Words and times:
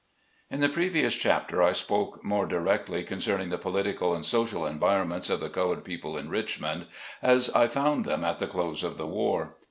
IN 0.49 0.61
the 0.61 0.67
previous 0.67 1.13
chapter 1.13 1.61
I 1.61 1.73
spoke 1.73 2.23
more 2.25 2.47
directly 2.47 3.03
concerning 3.03 3.49
the 3.51 3.59
political 3.59 4.15
and 4.15 4.25
social 4.25 4.65
environ 4.65 5.09
ments 5.09 5.29
of 5.29 5.39
the 5.39 5.47
colored 5.47 5.83
people 5.83 6.17
in 6.17 6.27
Richmond, 6.27 6.87
as 7.21 7.51
I 7.51 7.67
found 7.67 8.03
them 8.03 8.25
at 8.25 8.39
the 8.39 8.47
close 8.47 8.81
of 8.83 8.97
the 8.97 9.05
war. 9.05 9.57